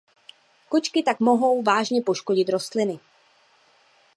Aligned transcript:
Kočky 0.69 1.03
tak 1.03 1.19
mohou 1.19 1.63
vážně 1.63 2.01
poškodit 2.01 2.49
rostliny. 2.49 2.99